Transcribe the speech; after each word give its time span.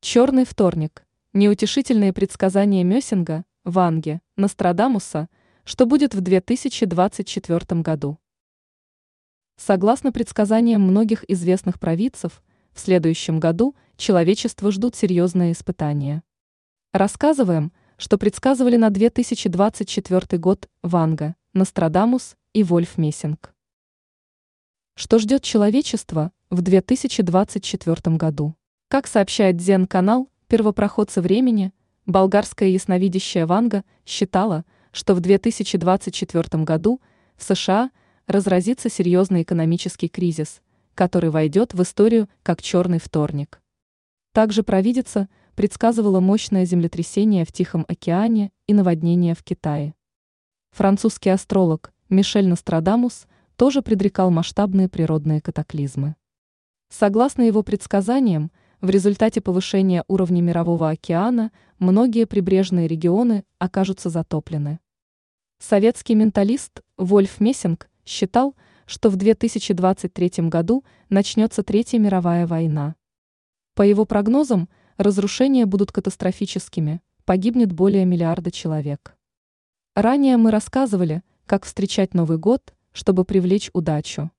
Черный 0.00 0.44
вторник. 0.44 1.04
Неутешительные 1.32 2.12
предсказания 2.12 2.84
Мессинга, 2.84 3.44
Ванге, 3.64 4.20
Нострадамуса, 4.36 5.28
что 5.64 5.86
будет 5.86 6.14
в 6.14 6.20
2024 6.20 7.80
году. 7.80 8.16
Согласно 9.56 10.12
предсказаниям 10.12 10.82
многих 10.82 11.28
известных 11.28 11.80
провидцев, 11.80 12.44
в 12.72 12.78
следующем 12.78 13.40
году 13.40 13.74
человечество 13.96 14.70
ждут 14.70 14.94
серьезные 14.94 15.50
испытания. 15.50 16.22
Рассказываем, 16.92 17.72
что 17.96 18.18
предсказывали 18.18 18.76
на 18.76 18.90
2024 18.90 20.38
год 20.38 20.68
Ванга, 20.82 21.34
Нострадамус 21.54 22.36
и 22.52 22.62
Вольф 22.62 22.98
Мессинг. 22.98 23.52
Что 24.94 25.18
ждет 25.18 25.42
человечество 25.42 26.30
в 26.50 26.62
2024 26.62 28.16
году? 28.16 28.57
Как 28.90 29.06
сообщает 29.06 29.58
Дзен-канал 29.58 30.30
«Первопроходцы 30.46 31.20
времени», 31.20 31.74
болгарская 32.06 32.70
ясновидящая 32.70 33.46
Ванга 33.46 33.84
считала, 34.06 34.64
что 34.92 35.14
в 35.14 35.20
2024 35.20 36.64
году 36.64 37.02
в 37.36 37.42
США 37.42 37.90
разразится 38.26 38.88
серьезный 38.88 39.42
экономический 39.42 40.08
кризис, 40.08 40.62
который 40.94 41.28
войдет 41.28 41.74
в 41.74 41.82
историю 41.82 42.30
как 42.42 42.62
«черный 42.62 42.98
вторник». 42.98 43.60
Также 44.32 44.62
провидица 44.62 45.28
предсказывала 45.54 46.20
мощное 46.20 46.64
землетрясение 46.64 47.44
в 47.44 47.52
Тихом 47.52 47.84
океане 47.88 48.52
и 48.66 48.72
наводнение 48.72 49.34
в 49.34 49.42
Китае. 49.42 49.94
Французский 50.70 51.28
астролог 51.28 51.92
Мишель 52.08 52.48
Нострадамус 52.48 53.26
тоже 53.56 53.82
предрекал 53.82 54.30
масштабные 54.30 54.88
природные 54.88 55.42
катаклизмы. 55.42 56.16
Согласно 56.88 57.42
его 57.42 57.62
предсказаниям, 57.62 58.50
в 58.80 58.90
результате 58.90 59.40
повышения 59.40 60.04
уровня 60.06 60.40
Мирового 60.40 60.90
океана 60.90 61.50
многие 61.80 62.26
прибрежные 62.26 62.86
регионы 62.86 63.44
окажутся 63.58 64.08
затоплены. 64.08 64.78
Советский 65.58 66.14
менталист 66.14 66.82
Вольф 66.96 67.40
Мессинг 67.40 67.90
считал, 68.06 68.54
что 68.86 69.10
в 69.10 69.16
2023 69.16 70.48
году 70.48 70.84
начнется 71.08 71.64
Третья 71.64 71.98
мировая 71.98 72.46
война. 72.46 72.94
По 73.74 73.82
его 73.82 74.04
прогнозам, 74.04 74.68
разрушения 74.96 75.66
будут 75.66 75.90
катастрофическими, 75.90 77.00
погибнет 77.24 77.72
более 77.72 78.04
миллиарда 78.04 78.52
человек. 78.52 79.16
Ранее 79.96 80.36
мы 80.36 80.52
рассказывали, 80.52 81.22
как 81.46 81.64
встречать 81.64 82.14
Новый 82.14 82.38
год, 82.38 82.72
чтобы 82.92 83.24
привлечь 83.24 83.70
удачу. 83.72 84.30